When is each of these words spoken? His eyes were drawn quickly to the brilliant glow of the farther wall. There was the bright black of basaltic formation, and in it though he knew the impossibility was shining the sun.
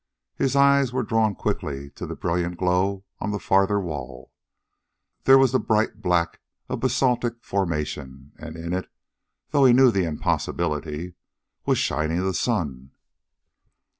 His 0.35 0.55
eyes 0.55 0.91
were 0.91 1.03
drawn 1.03 1.35
quickly 1.35 1.91
to 1.91 2.07
the 2.07 2.15
brilliant 2.15 2.57
glow 2.57 3.05
of 3.19 3.31
the 3.31 3.37
farther 3.37 3.79
wall. 3.79 4.31
There 5.25 5.37
was 5.37 5.51
the 5.51 5.59
bright 5.59 6.01
black 6.01 6.39
of 6.69 6.79
basaltic 6.79 7.43
formation, 7.45 8.31
and 8.39 8.55
in 8.55 8.73
it 8.73 8.89
though 9.51 9.65
he 9.65 9.73
knew 9.73 9.91
the 9.91 10.05
impossibility 10.05 11.13
was 11.67 11.77
shining 11.77 12.23
the 12.23 12.33
sun. 12.33 12.93